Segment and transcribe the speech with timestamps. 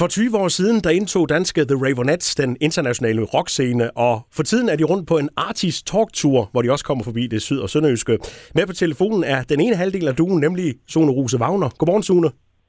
[0.00, 4.68] For 20 år siden, der indtog danske The Ravenettes den internationale rockscene, og for tiden
[4.68, 7.60] er de rundt på en Artist Talk Tour, hvor de også kommer forbi det syd-
[7.60, 8.18] og sønderjyske.
[8.54, 11.68] Med på telefonen er den ene halvdel af duen, nemlig Sune Ruse Wagner.
[11.78, 12.28] Godmorgen, Sune.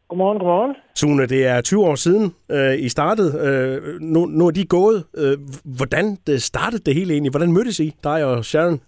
[0.09, 0.75] Godmorgen, godmorgen.
[0.95, 3.29] Sune, det er 20 år siden, øh, I startede.
[3.45, 4.99] Øh, nu, nu er de gået.
[5.21, 5.35] Øh,
[5.77, 7.31] hvordan det startede det hele egentlig?
[7.31, 8.79] Hvordan mødtes I, dig og Sharon?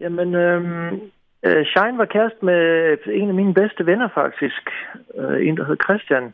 [0.00, 0.60] Jamen, øh,
[1.46, 2.60] øh, Shine var kæreste med
[3.20, 4.64] en af mine bedste venner, faktisk.
[5.18, 6.24] Øh, en, der hed Christian.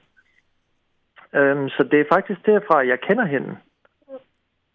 [1.34, 3.56] Øhm, så det er faktisk derfra, jeg kender hende.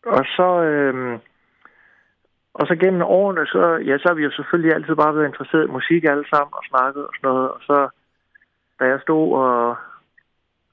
[0.05, 1.20] Og så, øhm,
[2.53, 5.67] og så gennem årene, så, ja, så har vi jo selvfølgelig altid bare været interesseret
[5.67, 7.49] i musik alle sammen og snakket og sådan noget.
[7.49, 7.89] Og så,
[8.80, 9.75] da jeg stod og,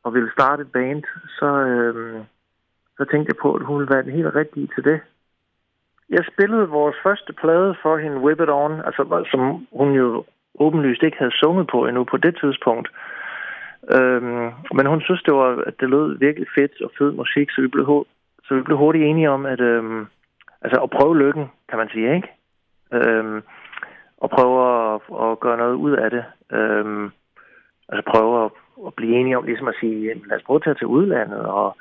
[0.03, 1.05] og ville starte et band,
[1.39, 2.25] så, øhm,
[2.97, 5.01] så tænkte jeg på, at hun ville være den helt rigtige til det.
[6.11, 10.25] Jeg spillede vores første plade for hende, Whip It On, altså, som hun jo
[10.59, 12.89] åbenlyst ikke havde sunget på endnu på det tidspunkt.
[13.97, 17.61] Øhm, men hun synes, det var, at det lød virkelig fedt og fed musik, så
[17.61, 18.07] vi blev,
[18.45, 20.07] så vi blev hurtigt enige om, at, øhm,
[20.63, 22.29] altså, at prøve lykken, kan man sige, ikke?
[22.93, 23.43] Øhm,
[24.19, 24.57] og prøve
[24.95, 26.25] at, at gøre noget ud af det.
[26.53, 27.11] Øhm,
[27.89, 28.51] altså prøve at,
[28.87, 31.77] at blive enige om ligesom at sige, lad os prøve at tage til udlandet, og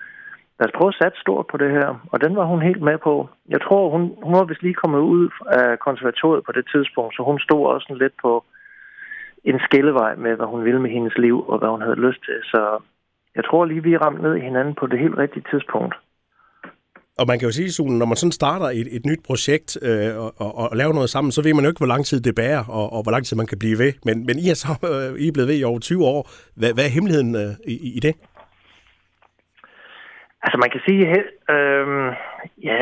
[0.60, 1.88] lad os prøve at satse stort på det her.
[2.12, 3.30] Og den var hun helt med på.
[3.50, 7.24] Jeg tror, hun, hun var vist lige kommet ud af konservatoriet på det tidspunkt, så
[7.24, 8.44] hun stod også lidt på,
[9.50, 12.40] en skillevej med, hvad hun ville med hendes liv, og hvad hun havde lyst til.
[12.44, 12.62] Så
[13.36, 15.96] jeg tror lige, vi ramte ned i hinanden på det helt rigtige tidspunkt.
[17.20, 20.18] Og man kan jo sige, Sune, når man sådan starter et, et nyt projekt øh,
[20.24, 22.36] og, og, og laver noget sammen, så ved man jo ikke, hvor lang tid det
[22.36, 23.92] bærer, og, og hvor lang tid man kan blive ved.
[24.06, 26.20] Men, men I er så øh, I er blevet ved i over 20 år.
[26.60, 28.16] Hvad, hvad er hemmeligheden øh, i, i det?
[30.44, 31.02] Altså man kan sige,
[31.56, 31.88] øh,
[32.70, 32.80] ja,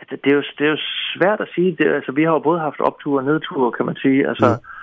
[0.00, 0.80] altså, det, er jo, det er jo
[1.14, 1.70] svært at sige.
[1.78, 4.28] Det, altså, vi har jo både haft optur og nedtur, kan man sige.
[4.28, 4.77] Altså, mm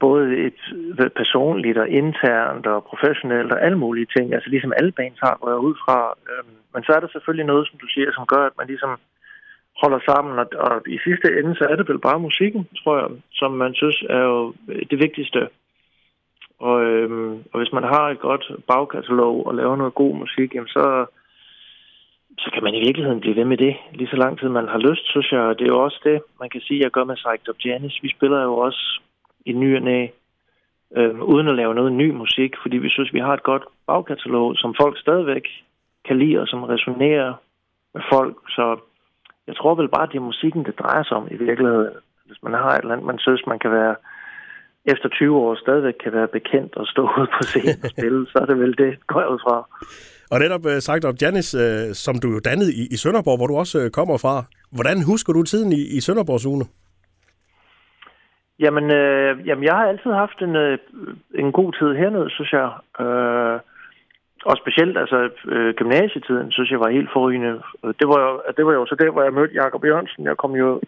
[0.00, 0.60] både et
[1.16, 4.34] personligt og internt og professionelt og alle mulige ting.
[4.34, 5.98] Altså ligesom alle bands har, går jeg ud fra.
[6.30, 8.90] Øhm, men så er der selvfølgelig noget, som du siger, som gør, at man ligesom
[9.82, 10.38] holder sammen.
[10.38, 13.74] Og, og i sidste ende, så er det vel bare musikken, tror jeg, som man
[13.74, 14.54] synes er jo
[14.90, 15.48] det vigtigste.
[16.58, 20.68] Og, øhm, og hvis man har et godt bagkatalog og laver noget god musik, jamen
[20.68, 21.06] så,
[22.38, 24.78] så kan man i virkeligheden blive ved med det lige så lang tid man har
[24.78, 25.58] lyst, synes jeg.
[25.58, 28.02] Det er jo også det, man kan sige, jeg gør med Psyched Up Janis.
[28.02, 29.00] Vi spiller jo også
[29.46, 30.06] i ny og næ,
[30.96, 34.56] øh, uden at lave noget ny musik, fordi vi synes, vi har et godt bagkatalog,
[34.56, 35.46] som folk stadigvæk
[36.06, 37.34] kan lide, og som resonerer
[37.94, 38.36] med folk.
[38.48, 38.76] Så
[39.46, 41.88] jeg tror vel bare, at det er musikken, det drejer sig om i virkeligheden.
[42.26, 43.94] Hvis man har et eller andet, man synes, man kan være
[44.84, 48.38] efter 20 år stadigvæk kan være bekendt og stå ude på scenen og spille, så
[48.42, 49.56] er det vel det, går jeg ud fra.
[50.30, 51.60] Og netop uh, sagt om Janis, uh,
[51.92, 54.44] som du jo dannede i, i Sønderborg, hvor du også uh, kommer fra.
[54.76, 56.64] Hvordan husker du tiden i, i Sønderborgs Sune?
[58.58, 60.78] Jamen, øh, jamen, jeg har altid haft en, øh,
[61.34, 62.70] en god tid hernede, synes jeg.
[63.00, 63.60] Øh,
[64.44, 67.62] og specielt altså øh, gymnasietiden, synes jeg var helt forrygende.
[68.00, 70.24] Det var, jo, det var jo så der, hvor jeg mødte Jakob Jørgensen.
[70.24, 70.80] Jeg kom jo,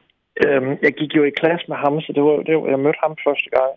[0.44, 2.99] øh, jeg gik jo i klasse med ham, så det var det, hvor jeg mødte
[3.03, 3.72] ham første gang.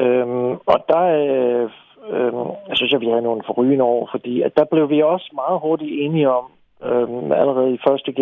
[0.00, 1.70] Øh, og der øh,
[2.12, 2.32] øh,
[2.68, 5.60] jeg synes jeg, vi havde nogle forrygende år, fordi at der blev vi også meget
[5.60, 6.46] hurtigt enige om,
[6.84, 7.08] øh,
[7.40, 8.20] allerede i første G,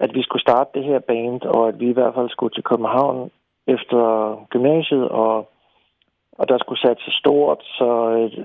[0.00, 2.64] at vi skulle starte det her band, og at vi i hvert fald skulle til
[2.64, 3.30] København
[3.66, 4.00] efter
[4.50, 5.50] gymnasiet, og,
[6.32, 8.38] og der skulle satse stort, så, øh,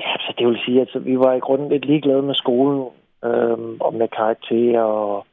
[0.00, 2.88] ja, så det vil sige, at vi var i grunden lidt ligeglade med skolen,
[3.24, 5.26] øhm, og med karakterer, og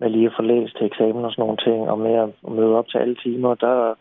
[0.00, 2.76] med lige at få læst til eksamen og sådan nogle ting, og med at møde
[2.78, 3.94] op til alle timer, der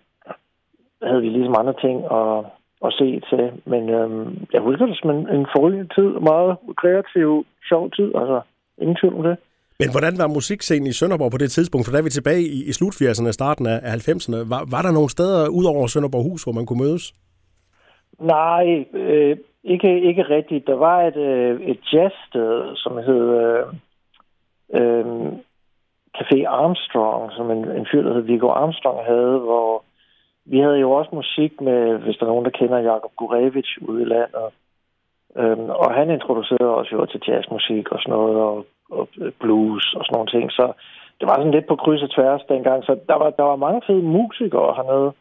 [1.04, 2.46] havde vi ligesom andre ting at,
[2.86, 3.62] at se til.
[3.66, 8.42] Men øhm, jeg husker det som en, en forrygende tid, meget kreativ, sjov tid, altså
[8.78, 9.38] ingen tvivl om det.
[9.82, 11.86] Men hvordan var musikscenen i Sønderborg på det tidspunkt?
[11.86, 13.78] For da er vi tilbage i, i slut 80'erne, starten af
[14.08, 14.38] 90'erne.
[14.54, 17.06] Var, var der nogle steder ud over Sønderborg Hus, hvor man kunne mødes?
[18.20, 20.68] Nej, øh, ikke, ikke rigtigt.
[20.68, 23.64] Der var et, øh, et jazzsted, som hed øh,
[24.80, 25.06] øh,
[26.18, 29.84] Café Armstrong, som en, en fyr, der hed Viggo Armstrong, havde, hvor
[30.46, 34.02] vi havde jo også musik med, hvis der er nogen, der kender Jakob Gurevich ude
[34.02, 34.48] i landet.
[35.38, 39.08] Øhm, og han introducerede os jo til jazzmusik og sådan noget, og og
[39.42, 40.52] blues og sådan nogle ting.
[40.52, 40.66] Så
[41.20, 42.84] det var sådan lidt på kryds og tværs dengang.
[42.84, 45.12] Så der var, der var mange fede musikere hernede.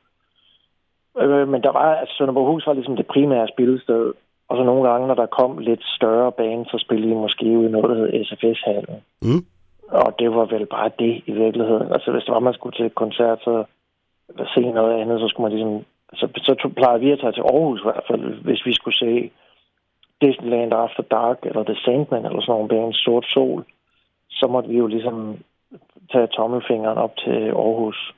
[1.22, 4.12] Øh, men der var, altså Sønderborghus var ligesom det primære spillested.
[4.48, 7.64] Og så nogle gange, når der kom lidt større bane, så spillede de måske ud
[7.68, 8.96] i noget, der hed SFS-hallen.
[9.22, 9.44] Mm.
[9.88, 11.92] Og det var vel bare det i virkeligheden.
[11.92, 13.64] Altså hvis det var, man skulle til et koncert, så
[14.30, 15.84] eller se noget andet, så skulle man ligesom...
[16.14, 16.26] Så,
[16.62, 19.30] så plejede vi at tage til Aarhus i hvert fald, hvis vi skulle se
[20.22, 23.64] Disneyland After Dark, eller The Sandman, eller sådan nogle bands, Sort Sol,
[24.30, 25.36] så måtte vi jo ligesom
[26.12, 28.14] tage tommelfingeren op til Aarhus.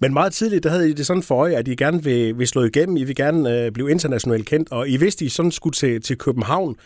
[0.00, 2.48] Men meget tidligt, der havde I det sådan for øje, at I gerne vil, vil
[2.48, 5.72] slå igennem, I vil gerne øh, blive internationalt kendt, og I vidste, I sådan skulle
[5.82, 6.76] til, til København.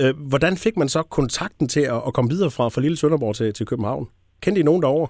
[0.00, 3.34] Øh, hvordan fik man så kontakten til at, at komme videre fra, fra Lille Sønderborg
[3.34, 4.08] til, til København?
[4.42, 5.08] Kendte I nogen derovre?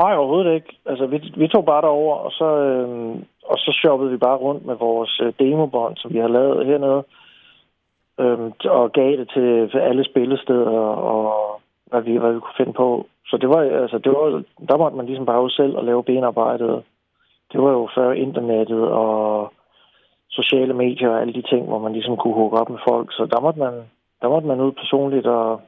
[0.00, 0.72] Nej, overhovedet ikke.
[0.86, 2.88] Altså, vi, vi tog bare derover, og så, øh,
[3.52, 7.02] og så shoppede vi bare rundt med vores øh, demobånd, som vi har lavet hernede,
[8.18, 9.30] øh, og gav det
[9.72, 10.78] til alle spillesteder,
[11.14, 11.60] og
[11.90, 13.06] hvad vi, hvad vi kunne finde på.
[13.26, 16.04] Så det var, altså, det var, der måtte man ligesom bare ud selv og lave
[16.04, 16.82] benarbejdet.
[17.52, 19.52] Det var jo før internettet og
[20.30, 23.12] sociale medier og alle de ting, hvor man ligesom kunne hugge op med folk.
[23.12, 23.74] Så der måtte man,
[24.20, 25.60] der måtte man ud personligt og,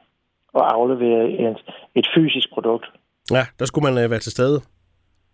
[0.53, 1.57] og aflevere et,
[1.95, 2.85] et fysisk produkt.
[3.31, 4.61] Ja, der skulle man øh, være til stede.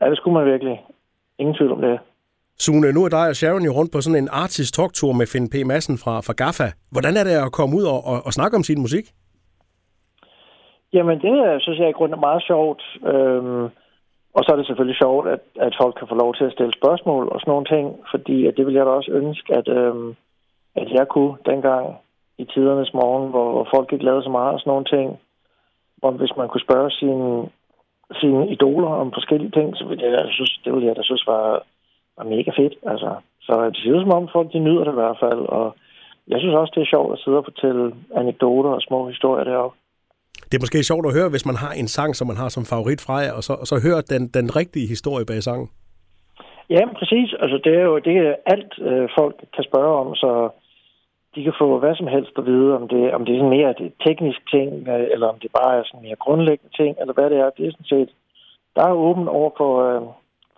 [0.01, 0.85] Ja, det skulle man virkelig.
[1.39, 1.99] Ingen tvivl om det.
[2.59, 5.49] Sune, nu er dig og Sharon jo rundt på sådan en artist talktur med Finn
[5.49, 5.55] P.
[5.65, 6.69] Madsen fra, fra GAFA.
[6.91, 9.05] Hvordan er det at komme ud og, og, og snakke om sin musik?
[10.93, 12.81] Jamen, det øh, synes jeg i grunden er meget sjovt.
[13.13, 13.63] Øhm,
[14.35, 16.73] og så er det selvfølgelig sjovt, at, at folk kan få lov til at stille
[16.79, 20.15] spørgsmål og sådan nogle ting, fordi at det ville jeg da også ønske, at, øhm,
[20.75, 21.85] at jeg kunne dengang
[22.37, 25.19] i tidernes morgen, hvor, hvor folk ikke lavede så meget og sådan nogle ting.
[25.97, 27.49] Hvor hvis man kunne spørge sine,
[28.21, 31.27] sine idoler om forskellige ting, så ville jeg, jeg synes, det ville jeg da synes
[31.27, 31.63] var,
[32.17, 32.75] var mega fedt.
[32.91, 33.09] Altså,
[33.41, 35.75] så det ser ud som om folk de nyder det i hvert fald, og
[36.27, 37.83] jeg synes også, det er sjovt at sidde og fortælle
[38.15, 39.77] anekdoter og små historier deroppe.
[40.49, 42.65] Det er måske sjovt at høre, hvis man har en sang, som man har som
[42.65, 45.69] favorit fra jer, og så, og så høre den, den rigtige historie bag sangen.
[46.69, 47.29] Ja, præcis.
[47.41, 50.49] Altså, det er jo det er alt, øh, folk kan spørge om, så
[51.35, 53.73] de kan få hvad som helst at vide, om det, om det er sådan mere
[53.79, 57.29] det teknisk ting, øh, eller om det bare er sådan mere grundlæggende ting, eller hvad
[57.29, 57.49] det er.
[57.57, 58.09] Det er sådan set,
[58.75, 60.01] der er åben over for, øh,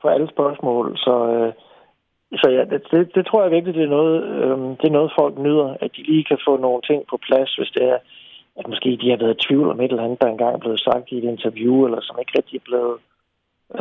[0.01, 1.53] for alle spørgsmål, så, øh,
[2.41, 5.37] så ja, det, det, tror jeg virkelig, det er, noget, øh, det er noget, folk
[5.37, 7.97] nyder, at de lige kan få nogle ting på plads, hvis det er,
[8.59, 10.79] at måske de har været i tvivl om et eller andet, der engang er blevet
[10.79, 12.95] sagt i et interview, eller som ikke rigtig er blevet,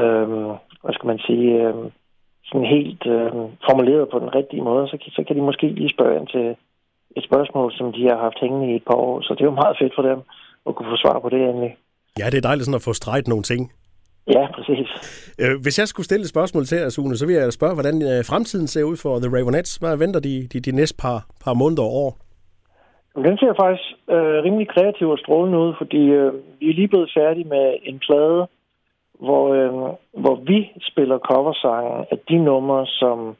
[0.00, 0.28] øh,
[0.82, 1.74] hvad skal man sige, øh,
[2.48, 3.32] sådan helt øh,
[3.66, 6.56] formuleret på den rigtige måde, så, så kan de måske lige spørge ind til
[7.16, 9.20] et spørgsmål, som de har haft hængende i et par år.
[9.20, 10.18] Så det er jo meget fedt for dem
[10.66, 11.76] at kunne få svar på det endelig.
[12.18, 13.72] Ja, det er dejligt sådan at få streget nogle ting.
[14.36, 14.88] Ja, præcis.
[15.42, 17.96] Øh, hvis jeg skulle stille et spørgsmål til jer, Sune, så vil jeg spørge, hvordan
[18.02, 19.76] øh, fremtiden ser ud for The Ravenettes.
[19.76, 22.10] Hvad venter de de, de næste par, par måneder og år?
[23.28, 27.10] Den ser faktisk øh, rimelig kreativ og strålende ud, fordi øh, vi er lige blevet
[27.18, 28.46] færdige med en plade,
[29.24, 29.72] hvor, øh,
[30.22, 30.58] hvor vi
[30.90, 33.36] spiller coversangen af de numre, som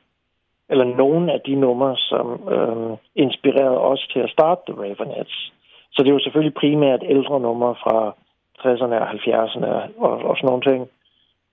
[0.70, 2.26] eller nogle af de numre, som
[2.56, 5.52] øh, inspirerede os til at starte The Ravenettes.
[5.92, 8.16] Så det er jo selvfølgelig primært ældre numre fra
[8.64, 9.68] 60'erne og 70'erne
[9.98, 10.88] og, og sådan nogle ting.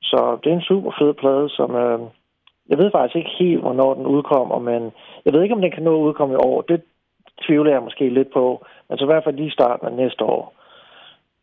[0.02, 2.00] Så det er en super fed plade, som øh,
[2.70, 4.92] jeg ved faktisk ikke helt, hvornår den udkommer, men
[5.26, 6.62] jeg ved ikke, om den kan nå at udkomme i år.
[6.62, 6.82] Det
[7.46, 10.54] tvivler jeg måske lidt på, men så i hvert fald lige starten af næste år.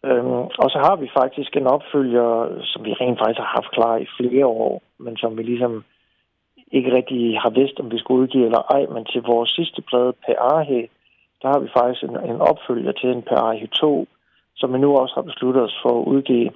[0.05, 3.97] Øhm, og så har vi faktisk en opfølger, som vi rent faktisk har haft klar
[3.97, 5.85] i flere år, men som vi ligesom
[6.73, 10.13] ikke rigtig har vidst, om vi skulle udgive eller ej, men til vores sidste plade,
[10.27, 10.89] Pearhe,
[11.43, 14.07] der har vi faktisk en, en opfølger til en Pearhe 2,
[14.57, 16.51] som vi nu også har besluttet os for at udgive.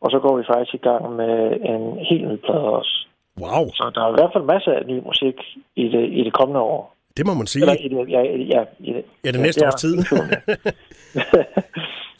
[0.00, 1.34] Og så går vi faktisk i gang med
[1.72, 3.06] en helt ny plade også.
[3.40, 3.64] Wow.
[3.74, 5.36] Så der er i hvert fald masser af ny musik
[5.76, 6.96] i det, i det kommende år.
[7.16, 7.62] Det må man sige.
[7.62, 8.22] Eller i det, ja,
[8.54, 9.04] ja, i det.
[9.24, 9.94] Ja, det næste ja, års tid.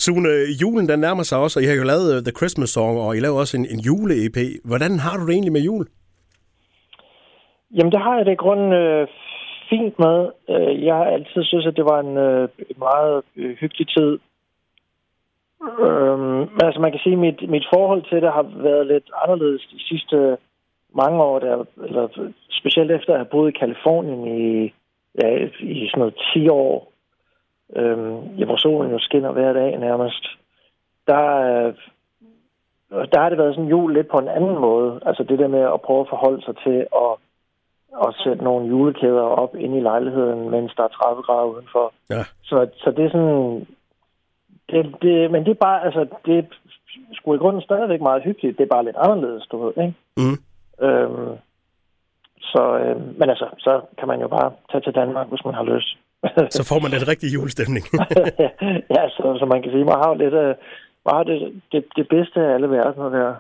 [0.05, 0.29] Sune,
[0.63, 3.17] julen den nærmer sig også, og I har jo lavet uh, The Christmas Song, og
[3.17, 4.39] I laver også en, en jule-EP.
[4.65, 5.87] Hvordan har du det egentlig med jul?
[7.77, 9.09] Jamen, det har jeg det i grunden øh,
[9.71, 10.19] fint med.
[10.53, 12.49] Øh, jeg har altid synes, at det var en øh,
[12.79, 14.19] meget øh, hyggelig tid.
[15.63, 19.11] Øh, men altså, man kan sige, at mit, mit forhold til det har været lidt
[19.23, 20.37] anderledes de sidste
[20.95, 22.09] mange år, der, eller
[22.51, 24.73] specielt efter at have boet i Kalifornien i,
[25.23, 25.29] ja,
[25.61, 26.93] i sådan noget 10 år,
[27.77, 30.27] øh, ja, hvor solen jo skinner hver dag nærmest,
[31.07, 31.23] der,
[33.13, 35.01] der har det været sådan jul lidt på en anden måde.
[35.07, 37.13] Altså det der med at prøve at forholde sig til at
[37.93, 41.93] og sætte nogle julekæder op ind i lejligheden, mens der er 30 grader udenfor.
[42.11, 42.23] Ja.
[42.43, 43.67] Så, så det er sådan...
[44.71, 46.43] Det, det, men det er bare, altså, det er
[47.13, 48.59] sgu i grunden stadigvæk meget hyggeligt.
[48.59, 49.95] Det er bare lidt anderledes, du ved, ikke?
[50.17, 50.39] Mm.
[50.87, 51.37] Øhm,
[52.41, 55.65] så, øh, men altså, så kan man jo bare tage til Danmark, hvis man har
[55.73, 55.91] lyst.
[56.59, 57.85] så får man en rigtig julestemning.
[58.97, 60.55] ja, så, så man kan sige, man har jo lidt, øh,
[61.05, 61.39] man har det,
[61.73, 63.35] det, det bedste af alle verdener der.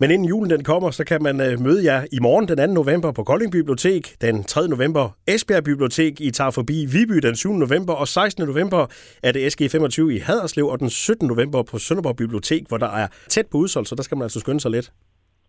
[0.00, 2.74] Men inden julen den kommer, så kan man øh, møde jer i morgen den 2.
[2.74, 4.68] november på Kolding Bibliotek, den 3.
[4.68, 7.52] november Esbjerg Bibliotek, I tager forbi Viby den 7.
[7.52, 8.46] november, og 16.
[8.46, 8.86] november
[9.22, 11.28] er det SG25 i Haderslev, og den 17.
[11.28, 14.40] november på Sønderborg Bibliotek, hvor der er tæt på udsolgt, så der skal man altså
[14.40, 14.92] skynde sig lidt.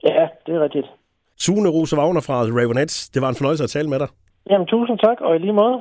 [0.03, 0.87] Ja, det er rigtigt.
[1.37, 4.07] Sune Rose Wagner fra Ravenettes, det var en fornøjelse at tale med dig.
[4.49, 5.77] Jamen, tusind tak, og i lige måde.